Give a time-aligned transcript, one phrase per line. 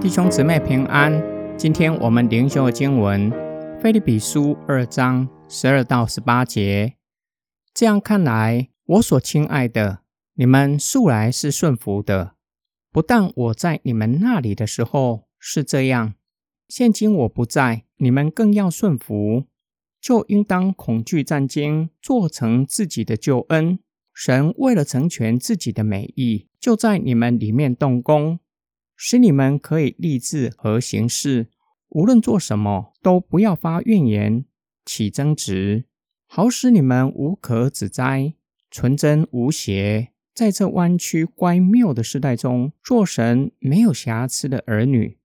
[0.00, 1.22] 弟兄姊妹平安。
[1.58, 3.30] 今天我们灵修的经文
[3.82, 6.94] 《菲利比书》二章十二到十八节。
[7.74, 10.00] 这样看来，我所亲爱的，
[10.36, 12.32] 你们素来是顺服的。
[12.90, 16.14] 不但我在你们那里的时候是这样，
[16.66, 19.44] 现今我不在，你们更要顺服，
[20.00, 23.78] 就应当恐惧战惊，做成自己的救恩。
[24.14, 28.40] 神为了成全自己的美意，就在你们里面动工。
[29.02, 31.48] 使你们可以立志和行事，
[31.88, 34.44] 无论做什么，都不要发怨言、
[34.84, 35.86] 起争执，
[36.26, 38.34] 好使你们无可指摘、
[38.70, 45.18] 纯真无邪，在这弯曲乖谬的时代中，做神没有瑕疵的儿女。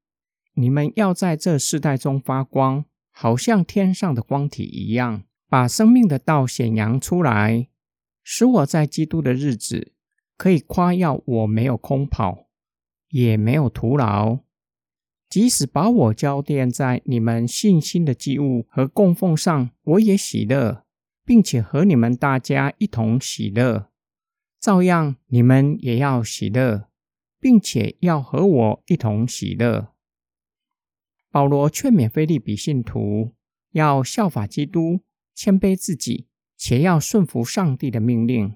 [0.54, 7.68] 你们要在这世代中发光，好像天上的光体一样，把生命的道显扬出来，
[8.24, 9.92] 使我在基督的日子
[10.38, 12.45] 可以夸耀我没有空跑。
[13.10, 14.40] 也没有徒劳，
[15.30, 20.86] 即使把我交奠在你们信心的祭物和供奉上，我也喜乐，
[21.26, 23.92] 并且和你们大家一同喜乐。
[24.60, 26.90] 照样，你们也要喜乐，
[27.40, 29.94] 并且要和我一同喜乐。
[31.30, 33.36] 保罗劝勉菲利比信徒
[33.72, 35.02] 要效法基督，
[35.34, 38.56] 谦卑自己，且要顺服上帝的命令。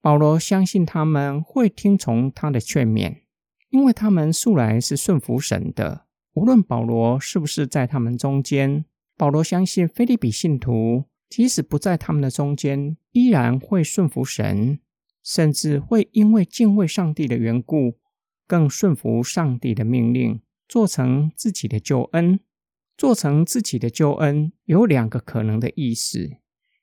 [0.00, 3.22] 保罗相信他们会听从他的劝勉。
[3.70, 8.84] 因为他们素来是顺服神的，无论保罗是不是在他们中间，
[9.16, 14.80] 保罗相信菲利比信徒即使不在他们的中间，依然会顺服神，
[15.22, 17.98] 甚至会因为敬畏上帝的缘故，
[18.46, 22.40] 更顺服上帝的命令，做成自己的救恩。
[22.96, 26.38] 做成自己的救恩有两个可能的意思：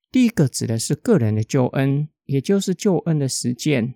[0.10, 3.96] 第一个指的是个人的救恩，也就是救恩的实践，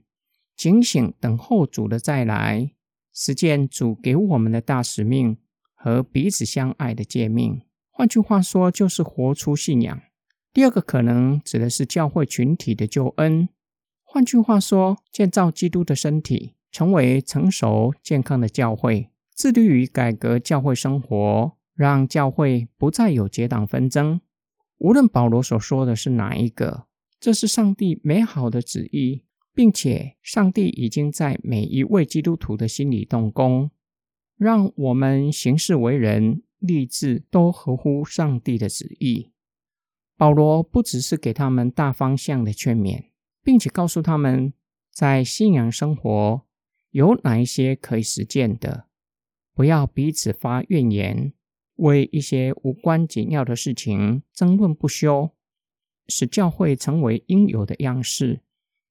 [0.53, 2.71] 警醒等候主的再来。
[3.13, 5.37] 实践主给我们的大使命
[5.73, 10.01] 和彼此相爱的诫命，换句话说，就是活出信仰。
[10.51, 13.49] 第二个可能指的是教会群体的救恩，
[14.03, 24.19] 换句话说，建造基督的身体，成为成熟健康的教会，致力于改革教会生活，让教会不再有结党纷争。
[24.79, 26.85] 无论保罗所说的是哪一个，
[27.19, 29.23] 这是上帝美好的旨意。
[29.59, 33.71] 并且，上帝已经在每一位基督徒的心里动工，
[34.37, 39.33] 让我们行事为人、立志都合乎上帝的旨意。
[40.15, 43.07] 保罗不只是给他们大方向的劝勉，
[43.43, 44.53] 并且告诉他们，
[44.93, 46.47] 在信仰生活
[46.91, 48.85] 有哪一些可以实践的，
[49.53, 51.33] 不要彼此发怨言，
[51.75, 55.31] 为一些无关紧要的事情争论不休，
[56.07, 58.39] 使教会成为应有的样式。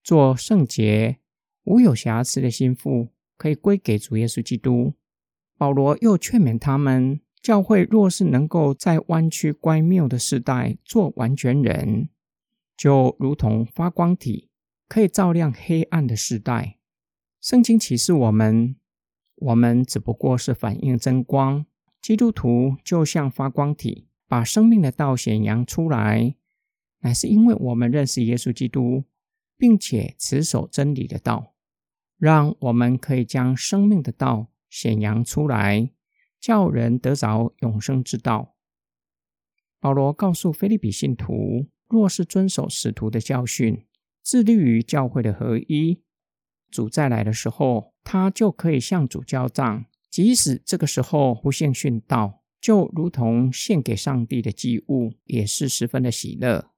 [0.03, 1.19] 做圣洁、
[1.65, 4.95] 无有瑕疵的心腹，可以归给主耶稣基督。
[5.57, 12.09] 保罗又劝勉他们：教会若是能够在弯曲乖谬的时代做完全人，
[12.77, 14.49] 就如同发光体，
[14.89, 16.79] 可以照亮黑暗的时代。
[17.41, 18.77] 圣经启示我们，
[19.37, 21.67] 我们只不过是反映真光。
[22.01, 26.35] 基督徒就像发光体，把生命的道显扬出来，
[27.01, 29.05] 乃是因为我们认识耶稣基督。
[29.59, 31.55] 并且持守真理的道，
[32.17, 35.91] 让我们可以将生命的道显扬出来，
[36.41, 38.55] 叫人得着永生之道。
[39.81, 43.85] 保罗告诉菲利比信徒，若是遵守使徒的教训，
[44.23, 46.03] 致力于教会的合一，
[46.71, 49.85] 主再来的时候，他就可以向主交账。
[50.11, 56.71] 即使这个时候不幸殉道，就如同献给上帝的祭物，也是十分的喜乐。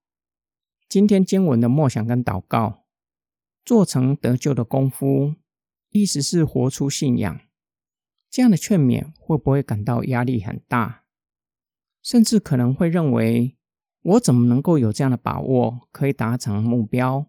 [0.91, 2.83] 今天经文的默想跟祷告，
[3.65, 5.37] 做成得救的功夫，
[5.91, 7.41] 意思是活出信仰。
[8.29, 11.05] 这样的劝勉会不会感到压力很大？
[12.03, 13.57] 甚至可能会认为，
[14.03, 17.27] 我怎么能够有这样的把握可以达成目标？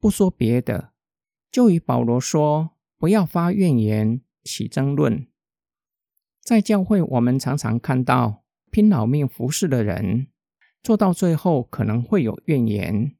[0.00, 0.90] 不说别的，
[1.52, 5.28] 就以保罗说，不要发怨言，起争论。
[6.42, 8.42] 在教会，我们常常看到
[8.72, 10.26] 拼老命服侍的人。
[10.82, 13.16] 做到最后可能会有怨言。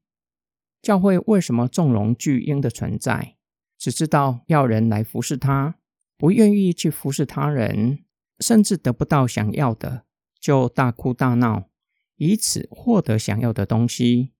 [0.81, 3.35] 教会为什么纵容巨婴的存在？
[3.77, 5.75] 只知道要人来服侍他，
[6.17, 8.03] 不愿意去服侍他人，
[8.39, 10.05] 甚至得不到想要的
[10.39, 11.69] 就大哭大闹，
[12.17, 14.31] 以此获得想要的东西。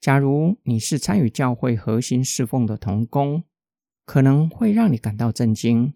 [0.00, 3.44] 假如你是参与教会核心侍奉的童工，
[4.04, 5.92] 可能会让你感到震惊，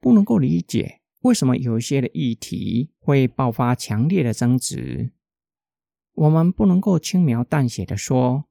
[0.00, 5.12] 不能够理解为什么有一些的议题会爆发强烈的争执。
[6.14, 8.44] 我们不能够轻描淡写的说，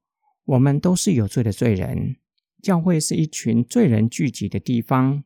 [0.46, 2.18] 我们都是有罪的罪人。
[2.62, 5.24] 教会是一群罪人聚集的地方，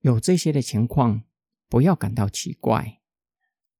[0.00, 1.22] 有这些的情况，
[1.68, 3.00] 不要感到奇怪。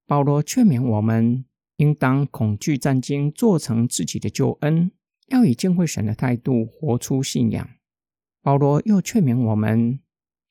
[0.06, 1.44] 保罗劝勉我们，
[1.76, 4.90] 应当恐惧战惊，做成自己的救恩，
[5.28, 7.66] 要以敬畏神的态度活出信仰。
[8.42, 10.00] 保罗又劝勉我们，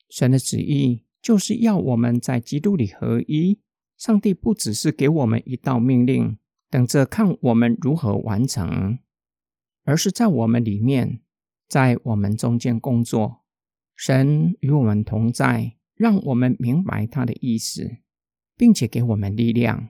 [0.09, 3.59] 神的旨意就是要我们在基督里合一。
[3.97, 6.37] 上帝不只是给我们一道命令，
[6.71, 8.97] 等着看我们如何完成，
[9.83, 11.21] 而是在我们里面，
[11.67, 13.41] 在我们中间工作。
[13.93, 17.97] 神与我们同在，让我们明白他的意思，
[18.55, 19.89] 并且给我们力量，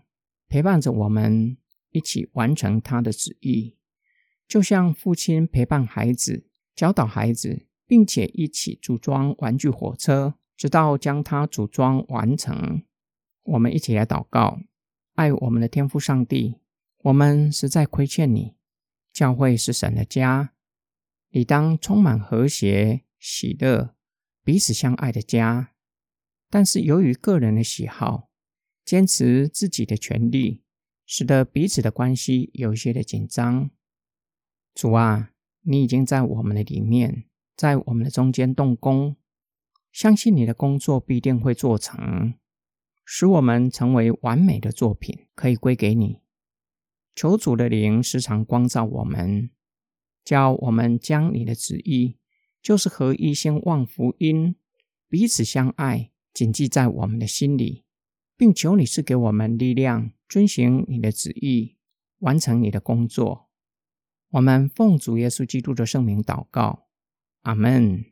[0.50, 1.56] 陪伴着我们
[1.92, 3.78] 一起完成他的旨意，
[4.48, 12.82] 就像父亲陪伴孩子，教导孩子，并且一起组装玩具火车，直到将它组装完成。
[13.44, 14.60] 我们一起来祷告，
[15.14, 16.61] 爱我们的天父上帝，
[17.04, 18.56] 我们实在亏欠你。
[19.12, 20.54] 教会是神的家，
[21.30, 23.94] 理当充满和谐、喜乐、
[24.44, 25.74] 彼此相爱的家。
[26.50, 28.30] 但是由于个人的喜好，
[28.86, 30.64] 坚持自己的权利，
[31.06, 33.70] 使得彼此的关系有一些的紧张。
[34.74, 35.32] 主啊，
[35.64, 37.26] 你已经在我们的里面，
[37.58, 39.18] 在我们的中间动工，
[39.92, 42.36] 相信你的工作必定会做成。
[43.04, 46.21] 使我们成为完美的作品，可以归给你。
[47.14, 49.50] 求主的灵时常光照我们，
[50.24, 52.18] 叫我们将你的旨意，
[52.62, 54.56] 就是合一先望福音，
[55.10, 57.84] 彼此相爱，谨记在我们的心里，
[58.38, 61.76] 并求你赐给我们力量，遵行你的旨意，
[62.20, 63.50] 完成你的工作。
[64.30, 66.88] 我们奉主耶稣基督的圣名祷告，
[67.42, 68.06] 阿门。